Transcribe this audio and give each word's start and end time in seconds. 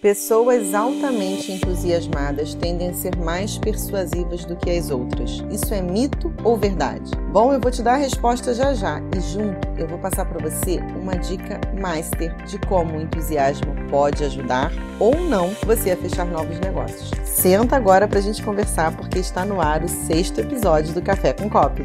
Pessoas 0.00 0.74
altamente 0.74 1.50
entusiasmadas 1.50 2.54
tendem 2.54 2.90
a 2.90 2.94
ser 2.94 3.16
mais 3.16 3.58
persuasivas 3.58 4.44
do 4.44 4.54
que 4.54 4.70
as 4.70 4.92
outras. 4.92 5.42
Isso 5.50 5.74
é 5.74 5.82
mito 5.82 6.32
ou 6.44 6.56
verdade? 6.56 7.10
Bom, 7.32 7.52
eu 7.52 7.58
vou 7.58 7.68
te 7.68 7.82
dar 7.82 7.94
a 7.94 7.96
resposta 7.96 8.54
já 8.54 8.72
já 8.74 9.00
e 9.16 9.20
junto 9.20 9.66
eu 9.76 9.88
vou 9.88 9.98
passar 9.98 10.24
para 10.24 10.38
você 10.38 10.78
uma 10.94 11.16
dica 11.16 11.60
master 11.80 12.32
de 12.44 12.60
como 12.60 12.96
o 12.96 13.00
entusiasmo 13.00 13.74
pode 13.90 14.22
ajudar 14.22 14.70
ou 15.00 15.18
não 15.20 15.48
você 15.66 15.90
a 15.90 15.96
fechar 15.96 16.26
novos 16.26 16.60
negócios. 16.60 17.10
Senta 17.24 17.74
agora 17.74 18.06
para 18.06 18.20
a 18.20 18.22
gente 18.22 18.40
conversar 18.40 18.96
porque 18.96 19.18
está 19.18 19.44
no 19.44 19.60
ar 19.60 19.82
o 19.82 19.88
sexto 19.88 20.40
episódio 20.40 20.94
do 20.94 21.02
Café 21.02 21.32
com 21.32 21.50
Copy 21.50 21.82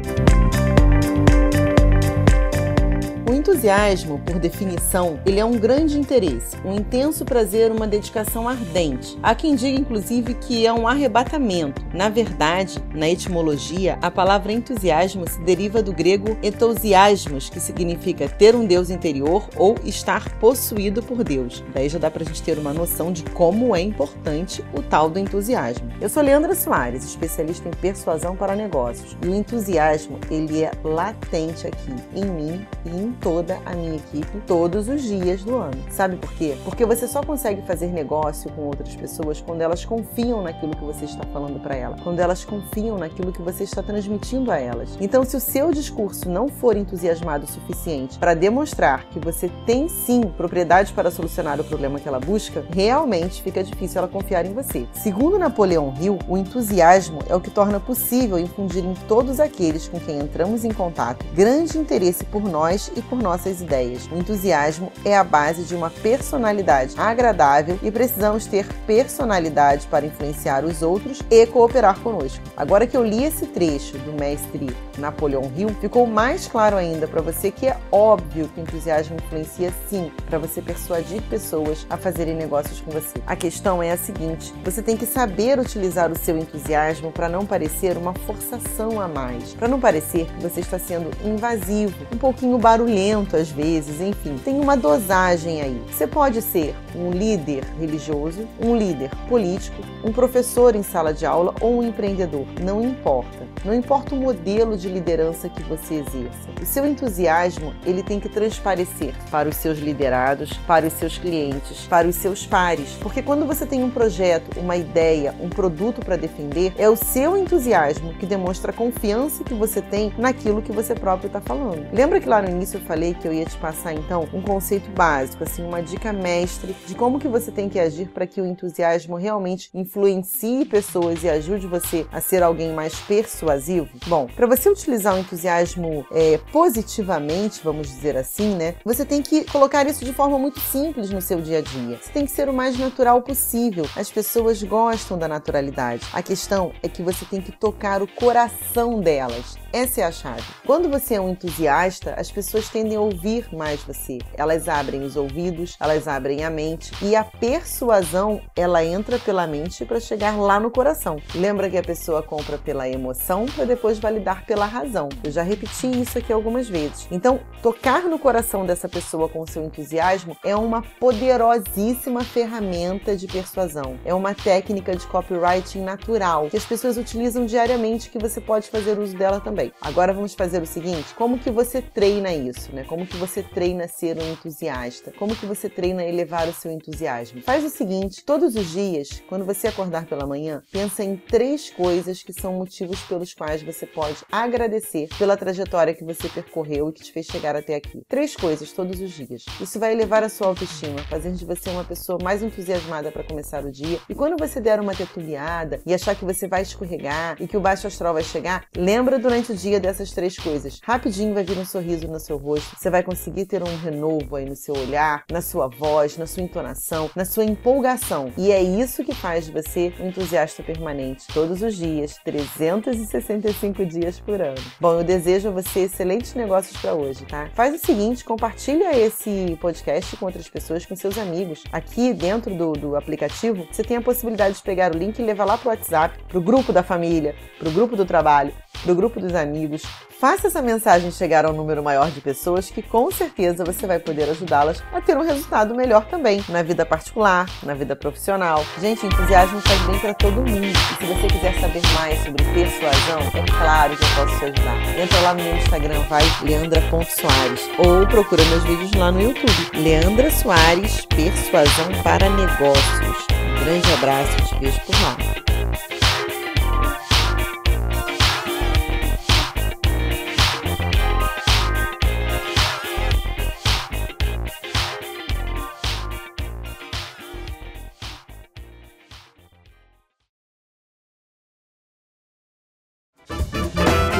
entusiasmo, 3.44 4.18
por 4.20 4.38
definição, 4.38 5.20
ele 5.26 5.38
é 5.38 5.44
um 5.44 5.58
grande 5.58 5.98
interesse, 5.98 6.56
um 6.64 6.72
intenso 6.72 7.26
prazer, 7.26 7.70
uma 7.70 7.86
dedicação 7.86 8.48
ardente. 8.48 9.18
Há 9.22 9.34
quem 9.34 9.54
diga, 9.54 9.78
inclusive, 9.78 10.32
que 10.32 10.66
é 10.66 10.72
um 10.72 10.88
arrebatamento. 10.88 11.84
Na 11.92 12.08
verdade, 12.08 12.82
na 12.94 13.06
etimologia, 13.06 13.98
a 14.00 14.10
palavra 14.10 14.50
entusiasmo 14.50 15.28
se 15.28 15.38
deriva 15.42 15.82
do 15.82 15.92
grego 15.92 16.38
entusiasmos, 16.42 17.50
que 17.50 17.60
significa 17.60 18.30
ter 18.30 18.56
um 18.56 18.64
Deus 18.64 18.88
interior 18.88 19.46
ou 19.56 19.76
estar 19.84 20.26
possuído 20.38 21.02
por 21.02 21.22
Deus. 21.22 21.62
Daí 21.74 21.90
já 21.90 21.98
dá 21.98 22.10
pra 22.10 22.24
gente 22.24 22.42
ter 22.42 22.58
uma 22.58 22.72
noção 22.72 23.12
de 23.12 23.24
como 23.24 23.76
é 23.76 23.82
importante 23.82 24.64
o 24.72 24.80
tal 24.80 25.10
do 25.10 25.18
entusiasmo. 25.18 25.90
Eu 26.00 26.08
sou 26.08 26.22
Leandra 26.22 26.54
Soares, 26.54 27.04
especialista 27.04 27.68
em 27.68 27.72
persuasão 27.72 28.34
para 28.36 28.56
negócios. 28.56 29.14
E 29.22 29.28
o 29.28 29.34
entusiasmo, 29.34 30.18
ele 30.30 30.62
é 30.62 30.70
latente 30.82 31.66
aqui, 31.66 31.92
em 32.14 32.24
mim 32.24 32.66
e 32.86 32.88
em 32.88 33.12
todos 33.20 33.33
toda 33.34 33.58
a 33.66 33.74
minha 33.74 33.96
equipe 33.96 34.40
todos 34.46 34.88
os 34.88 35.02
dias 35.02 35.42
do 35.42 35.56
ano. 35.56 35.76
Sabe 35.90 36.14
por 36.14 36.32
quê? 36.34 36.56
Porque 36.64 36.86
você 36.86 37.08
só 37.08 37.20
consegue 37.20 37.62
fazer 37.62 37.88
negócio 37.88 38.48
com 38.52 38.62
outras 38.62 38.94
pessoas 38.94 39.40
quando 39.40 39.60
elas 39.60 39.84
confiam 39.84 40.40
naquilo 40.40 40.76
que 40.76 40.84
você 40.84 41.04
está 41.04 41.24
falando 41.32 41.58
para 41.60 41.74
elas, 41.74 42.00
quando 42.00 42.20
elas 42.20 42.44
confiam 42.44 42.96
naquilo 42.96 43.32
que 43.32 43.42
você 43.42 43.64
está 43.64 43.82
transmitindo 43.82 44.52
a 44.52 44.56
elas. 44.56 44.96
Então, 45.00 45.24
se 45.24 45.36
o 45.36 45.40
seu 45.40 45.72
discurso 45.72 46.30
não 46.30 46.46
for 46.48 46.76
entusiasmado 46.76 47.44
o 47.44 47.48
suficiente 47.48 48.20
para 48.20 48.34
demonstrar 48.34 49.04
que 49.06 49.18
você 49.18 49.50
tem 49.66 49.88
sim 49.88 50.20
propriedade 50.36 50.92
para 50.92 51.10
solucionar 51.10 51.60
o 51.60 51.64
problema 51.64 51.98
que 51.98 52.06
ela 52.06 52.20
busca, 52.20 52.64
realmente 52.72 53.42
fica 53.42 53.64
difícil 53.64 53.98
ela 53.98 54.06
confiar 54.06 54.46
em 54.46 54.54
você. 54.54 54.86
Segundo 54.92 55.40
Napoleão 55.40 55.92
Hill, 56.00 56.20
o 56.28 56.36
entusiasmo 56.36 57.18
é 57.28 57.34
o 57.34 57.40
que 57.40 57.50
torna 57.50 57.80
possível 57.80 58.38
infundir 58.38 58.84
em 58.84 58.94
todos 59.08 59.40
aqueles 59.40 59.88
com 59.88 59.98
quem 59.98 60.20
entramos 60.20 60.64
em 60.64 60.72
contato 60.72 61.26
grande 61.34 61.76
interesse 61.78 62.24
por 62.26 62.44
nós 62.44 62.92
e 62.94 63.02
por 63.02 63.23
nossas 63.24 63.62
ideias. 63.62 64.06
O 64.12 64.16
entusiasmo 64.16 64.92
é 65.04 65.16
a 65.16 65.24
base 65.24 65.64
de 65.64 65.74
uma 65.74 65.88
personalidade 65.88 66.94
agradável 66.98 67.78
e 67.82 67.90
precisamos 67.90 68.46
ter 68.46 68.66
personalidade 68.86 69.86
para 69.86 70.04
influenciar 70.04 70.64
os 70.64 70.82
outros 70.82 71.22
e 71.30 71.46
cooperar 71.46 71.98
conosco. 72.00 72.44
Agora 72.56 72.86
que 72.86 72.96
eu 72.96 73.02
li 73.02 73.24
esse 73.24 73.46
trecho 73.46 73.96
do 73.98 74.12
mestre 74.12 74.76
Napoleão 74.98 75.50
Hill, 75.56 75.70
ficou 75.80 76.06
mais 76.06 76.46
claro 76.46 76.76
ainda 76.76 77.08
para 77.08 77.22
você 77.22 77.50
que 77.50 77.66
é 77.66 77.76
óbvio 77.90 78.48
que 78.48 78.60
o 78.60 78.62
entusiasmo 78.62 79.16
influencia 79.16 79.72
sim 79.88 80.12
para 80.26 80.38
você 80.38 80.60
persuadir 80.60 81.22
pessoas 81.22 81.86
a 81.88 81.96
fazerem 81.96 82.36
negócios 82.36 82.80
com 82.82 82.90
você. 82.90 83.14
A 83.26 83.34
questão 83.34 83.82
é 83.82 83.90
a 83.90 83.96
seguinte: 83.96 84.52
você 84.62 84.82
tem 84.82 84.96
que 84.96 85.06
saber 85.06 85.58
utilizar 85.58 86.12
o 86.12 86.18
seu 86.18 86.36
entusiasmo 86.36 87.10
para 87.10 87.28
não 87.28 87.46
parecer 87.46 87.96
uma 87.96 88.12
forçação 88.12 89.00
a 89.00 89.08
mais, 89.08 89.54
para 89.54 89.66
não 89.66 89.80
parecer 89.80 90.26
que 90.26 90.42
você 90.42 90.60
está 90.60 90.78
sendo 90.78 91.10
invasivo, 91.24 91.96
um 92.12 92.18
pouquinho 92.18 92.58
barulhento 92.58 93.13
às 93.36 93.50
vezes, 93.50 94.00
enfim, 94.00 94.36
tem 94.44 94.58
uma 94.58 94.76
dosagem 94.76 95.60
aí. 95.60 95.80
Você 95.90 96.06
pode 96.06 96.42
ser 96.42 96.74
um 96.96 97.10
líder 97.10 97.64
religioso, 97.78 98.48
um 98.60 98.76
líder 98.76 99.10
político, 99.28 99.82
um 100.02 100.12
professor 100.12 100.74
em 100.74 100.82
sala 100.82 101.12
de 101.12 101.26
aula 101.26 101.54
ou 101.60 101.78
um 101.78 101.82
empreendedor, 101.82 102.46
não 102.60 102.82
importa. 102.82 103.44
Não 103.64 103.74
importa 103.74 104.14
o 104.14 104.18
modelo 104.18 104.76
de 104.76 104.88
liderança 104.88 105.48
que 105.48 105.62
você 105.62 105.94
exerça. 105.94 106.48
O 106.60 106.66
seu 106.66 106.86
entusiasmo, 106.86 107.72
ele 107.84 108.02
tem 108.02 108.18
que 108.18 108.28
transparecer 108.28 109.14
para 109.30 109.48
os 109.48 109.56
seus 109.56 109.78
liderados, 109.78 110.52
para 110.66 110.86
os 110.86 110.92
seus 110.94 111.18
clientes, 111.18 111.86
para 111.86 112.08
os 112.08 112.16
seus 112.16 112.46
pares, 112.46 112.96
porque 113.00 113.22
quando 113.22 113.46
você 113.46 113.64
tem 113.64 113.82
um 113.82 113.90
projeto, 113.90 114.58
uma 114.58 114.76
ideia, 114.76 115.34
um 115.40 115.48
produto 115.48 116.00
para 116.00 116.16
defender, 116.16 116.72
é 116.78 116.88
o 116.88 116.96
seu 116.96 117.36
entusiasmo 117.36 118.14
que 118.14 118.26
demonstra 118.26 118.70
a 118.70 118.74
confiança 118.74 119.44
que 119.44 119.54
você 119.54 119.80
tem 119.80 120.12
naquilo 120.18 120.62
que 120.62 120.72
você 120.72 120.94
próprio 120.94 121.26
está 121.26 121.40
falando. 121.40 121.86
Lembra 121.92 122.20
que 122.20 122.28
lá 122.28 122.40
no 122.40 122.48
início 122.48 122.78
eu 122.78 122.82
falei 122.82 123.03
falei 123.04 123.14
que 123.14 123.28
eu 123.28 123.34
ia 123.34 123.44
te 123.44 123.56
passar 123.58 123.92
então 123.92 124.26
um 124.32 124.40
conceito 124.40 124.88
básico, 124.90 125.44
assim, 125.44 125.62
uma 125.62 125.82
dica 125.82 126.12
mestre 126.12 126.74
de 126.86 126.94
como 126.94 127.18
que 127.18 127.28
você 127.28 127.50
tem 127.50 127.68
que 127.68 127.78
agir 127.78 128.08
para 128.08 128.26
que 128.26 128.40
o 128.40 128.46
entusiasmo 128.46 129.16
realmente 129.16 129.68
influencie 129.74 130.64
pessoas 130.64 131.22
e 131.22 131.28
ajude 131.28 131.66
você 131.66 132.06
a 132.10 132.20
ser 132.20 132.42
alguém 132.42 132.72
mais 132.72 132.94
persuasivo. 133.00 133.88
Bom, 134.06 134.26
para 134.34 134.46
você 134.46 134.70
utilizar 134.70 135.14
o 135.14 135.18
entusiasmo 135.18 136.06
é, 136.10 136.38
positivamente, 136.50 137.60
vamos 137.62 137.88
dizer 137.88 138.16
assim, 138.16 138.54
né? 138.54 138.76
Você 138.84 139.04
tem 139.04 139.20
que 139.20 139.44
colocar 139.44 139.86
isso 139.86 140.04
de 140.04 140.12
forma 140.12 140.38
muito 140.38 140.60
simples 140.60 141.10
no 141.10 141.20
seu 141.20 141.40
dia 141.42 141.58
a 141.58 141.62
dia. 141.62 141.98
Você 142.00 142.10
tem 142.10 142.24
que 142.24 142.30
ser 142.30 142.48
o 142.48 142.54
mais 142.54 142.78
natural 142.78 143.20
possível. 143.20 143.86
As 143.96 144.10
pessoas 144.10 144.62
gostam 144.62 145.18
da 145.18 145.28
naturalidade. 145.28 146.06
A 146.12 146.22
questão 146.22 146.72
é 146.82 146.88
que 146.88 147.02
você 147.02 147.24
tem 147.26 147.40
que 147.40 147.52
tocar 147.52 148.02
o 148.02 148.06
coração 148.06 149.00
delas. 149.00 149.58
Essa 149.74 150.02
é 150.02 150.04
a 150.04 150.12
chave. 150.12 150.44
Quando 150.64 150.88
você 150.88 151.14
é 151.14 151.20
um 151.20 151.30
entusiasta, 151.30 152.14
as 152.16 152.30
pessoas 152.30 152.68
tendem 152.68 152.93
ouvir 152.96 153.48
mais 153.54 153.82
você. 153.82 154.18
Elas 154.34 154.68
abrem 154.68 155.02
os 155.02 155.16
ouvidos, 155.16 155.76
elas 155.80 156.06
abrem 156.08 156.44
a 156.44 156.50
mente 156.50 156.92
e 157.02 157.14
a 157.14 157.24
persuasão, 157.24 158.40
ela 158.56 158.84
entra 158.84 159.18
pela 159.18 159.46
mente 159.46 159.84
para 159.84 160.00
chegar 160.00 160.36
lá 160.36 160.58
no 160.60 160.70
coração. 160.70 161.16
Lembra 161.34 161.70
que 161.70 161.76
a 161.76 161.82
pessoa 161.82 162.22
compra 162.22 162.58
pela 162.58 162.88
emoção 162.88 163.46
para 163.46 163.64
depois 163.64 163.98
validar 163.98 164.46
pela 164.46 164.66
razão. 164.66 165.08
Eu 165.22 165.30
já 165.30 165.42
repeti 165.42 165.88
isso 166.00 166.18
aqui 166.18 166.32
algumas 166.32 166.68
vezes. 166.68 167.06
Então, 167.10 167.40
tocar 167.62 168.02
no 168.04 168.18
coração 168.18 168.66
dessa 168.66 168.88
pessoa 168.88 169.28
com 169.28 169.46
seu 169.46 169.64
entusiasmo 169.64 170.36
é 170.44 170.54
uma 170.56 170.82
poderosíssima 170.82 172.22
ferramenta 172.24 173.16
de 173.16 173.26
persuasão. 173.26 173.98
É 174.04 174.14
uma 174.14 174.34
técnica 174.34 174.96
de 174.96 175.06
copywriting 175.06 175.80
natural 175.80 176.48
que 176.50 176.56
as 176.56 176.64
pessoas 176.64 176.96
utilizam 176.96 177.46
diariamente 177.46 178.10
que 178.10 178.18
você 178.18 178.40
pode 178.40 178.68
fazer 178.68 178.98
uso 178.98 179.16
dela 179.16 179.40
também. 179.40 179.72
Agora 179.80 180.12
vamos 180.12 180.34
fazer 180.34 180.62
o 180.62 180.66
seguinte: 180.66 181.14
como 181.14 181.38
que 181.38 181.50
você 181.50 181.80
treina 181.82 182.32
isso, 182.32 182.74
né? 182.74 182.83
Como 182.86 183.06
que 183.06 183.16
você 183.16 183.42
treina 183.42 183.88
ser 183.88 184.18
um 184.18 184.32
entusiasta? 184.32 185.12
Como 185.18 185.34
que 185.34 185.46
você 185.46 185.68
treina 185.68 186.04
elevar 186.04 186.48
o 186.48 186.52
seu 186.52 186.70
entusiasmo? 186.70 187.40
Faz 187.42 187.64
o 187.64 187.70
seguinte: 187.70 188.24
todos 188.24 188.54
os 188.54 188.70
dias, 188.70 189.22
quando 189.28 189.44
você 189.44 189.68
acordar 189.68 190.06
pela 190.06 190.26
manhã, 190.26 190.62
pensa 190.70 191.02
em 191.02 191.16
três 191.16 191.70
coisas 191.70 192.22
que 192.22 192.32
são 192.32 192.54
motivos 192.54 193.00
pelos 193.02 193.32
quais 193.32 193.62
você 193.62 193.86
pode 193.86 194.18
agradecer 194.30 195.08
pela 195.18 195.36
trajetória 195.36 195.94
que 195.94 196.04
você 196.04 196.28
percorreu 196.28 196.88
e 196.88 196.92
que 196.92 197.02
te 197.02 197.12
fez 197.12 197.26
chegar 197.26 197.56
até 197.56 197.74
aqui. 197.74 198.02
Três 198.08 198.36
coisas 198.36 198.72
todos 198.72 199.00
os 199.00 199.10
dias. 199.10 199.44
Isso 199.60 199.78
vai 199.78 199.92
elevar 199.92 200.22
a 200.22 200.28
sua 200.28 200.48
autoestima, 200.48 201.02
fazer 201.04 201.32
de 201.32 201.44
você 201.44 201.70
uma 201.70 201.84
pessoa 201.84 202.18
mais 202.22 202.42
entusiasmada 202.42 203.10
para 203.10 203.24
começar 203.24 203.64
o 203.64 203.70
dia. 203.70 203.98
E 204.08 204.14
quando 204.14 204.38
você 204.38 204.60
der 204.60 204.80
uma 204.80 204.94
tetuliada 204.94 205.80
e 205.86 205.94
achar 205.94 206.14
que 206.14 206.24
você 206.24 206.46
vai 206.46 206.62
escorregar 206.62 207.36
e 207.40 207.46
que 207.46 207.56
o 207.56 207.60
baixo 207.60 207.86
astral 207.86 208.14
vai 208.14 208.22
chegar, 208.22 208.66
lembra 208.76 209.18
durante 209.18 209.54
dia 209.54 209.80
dessas 209.80 210.10
três 210.10 210.36
coisas. 210.36 210.80
Rapidinho 210.82 211.34
vai 211.34 211.44
vir 211.44 211.58
um 211.58 211.64
sorriso 211.64 212.06
no 212.06 212.20
seu 212.20 212.36
rosto, 212.36 212.73
você 212.76 212.90
vai 212.90 213.02
conseguir 213.02 213.46
ter 213.46 213.62
um 213.62 213.76
renovo 213.76 214.36
aí 214.36 214.44
no 214.44 214.56
seu 214.56 214.74
olhar, 214.74 215.24
na 215.30 215.40
sua 215.40 215.68
voz, 215.68 216.16
na 216.16 216.26
sua 216.26 216.42
entonação, 216.42 217.10
na 217.14 217.24
sua 217.24 217.44
empolgação. 217.44 218.32
E 218.36 218.50
é 218.52 218.62
isso 218.62 219.04
que 219.04 219.14
faz 219.14 219.46
de 219.46 219.52
você 219.52 219.92
um 220.00 220.08
entusiasta 220.08 220.62
permanente, 220.62 221.26
todos 221.32 221.62
os 221.62 221.76
dias, 221.76 222.16
365 222.24 223.84
dias 223.86 224.20
por 224.20 224.40
ano. 224.40 224.60
Bom, 224.80 224.98
eu 224.98 225.04
desejo 225.04 225.48
a 225.48 225.52
você 225.52 225.80
excelentes 225.80 226.34
negócios 226.34 226.76
para 226.80 226.94
hoje, 226.94 227.24
tá? 227.24 227.48
Faz 227.54 227.74
o 227.74 227.84
seguinte, 227.84 228.24
compartilha 228.24 228.96
esse 228.96 229.56
podcast 229.60 230.16
com 230.16 230.26
outras 230.26 230.48
pessoas, 230.48 230.86
com 230.86 230.96
seus 230.96 231.18
amigos. 231.18 231.64
Aqui 231.72 232.12
dentro 232.12 232.54
do, 232.54 232.72
do 232.72 232.96
aplicativo, 232.96 233.66
você 233.70 233.82
tem 233.82 233.96
a 233.96 234.02
possibilidade 234.02 234.56
de 234.56 234.62
pegar 234.62 234.94
o 234.94 234.98
link 234.98 235.18
e 235.18 235.22
levar 235.22 235.44
lá 235.44 235.58
pro 235.58 235.70
WhatsApp, 235.70 236.18
pro 236.28 236.40
grupo 236.40 236.72
da 236.72 236.82
família, 236.82 237.34
pro 237.58 237.70
grupo 237.70 237.96
do 237.96 238.04
trabalho 238.04 238.52
do 238.84 238.94
grupo 238.94 239.20
dos 239.20 239.34
amigos. 239.34 239.82
Faça 240.20 240.46
essa 240.46 240.62
mensagem 240.62 241.10
chegar 241.10 241.44
a 241.44 241.50
um 241.50 241.52
número 241.52 241.82
maior 241.82 242.10
de 242.10 242.20
pessoas 242.20 242.70
que 242.70 242.80
com 242.80 243.10
certeza 243.10 243.64
você 243.64 243.86
vai 243.86 243.98
poder 243.98 244.30
ajudá-las 244.30 244.82
a 244.92 245.00
ter 245.00 245.16
um 245.16 245.22
resultado 245.22 245.74
melhor 245.74 246.06
também 246.06 246.42
na 246.48 246.62
vida 246.62 246.86
particular, 246.86 247.48
na 247.62 247.74
vida 247.74 247.94
profissional. 247.94 248.64
Gente, 248.80 249.04
entusiasmo 249.04 249.60
faz 249.60 249.80
bem 249.82 249.98
para 249.98 250.14
todo 250.14 250.36
mundo. 250.36 250.64
E 250.64 250.96
se 250.96 251.06
você 251.06 251.26
quiser 251.26 251.60
saber 251.60 251.82
mais 251.94 252.18
sobre 252.20 252.44
persuasão, 252.54 253.20
é 253.34 253.58
claro 253.58 253.96
que 253.96 254.02
eu 254.02 254.08
posso 254.16 254.38
te 254.38 254.44
ajudar. 254.46 254.98
Entra 254.98 255.20
lá 255.20 255.34
no 255.34 255.42
meu 255.42 255.56
Instagram, 255.56 256.00
vai 256.08 256.22
leandra.soares 256.42 257.68
ou 257.78 258.06
procura 258.06 258.44
meus 258.46 258.64
vídeos 258.64 258.92
lá 258.94 259.12
no 259.12 259.20
YouTube. 259.20 259.70
Leandra 259.74 260.30
Soares, 260.30 261.06
Persuasão 261.06 262.02
para 262.02 262.28
Negócios. 262.30 263.26
Um 263.30 263.64
grande 263.64 263.92
abraço, 263.92 264.36
te 264.48 264.58
vejo 264.60 264.80
por 264.80 264.94
lá. 265.02 265.53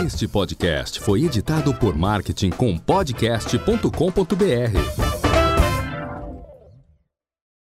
Este 0.05 0.29
podcast 0.29 1.01
foi 1.01 1.25
editado 1.25 1.73
por 1.73 1.97
Marketing 1.97 2.51
com 2.51 2.77
podcast.com.br. 2.77 5.04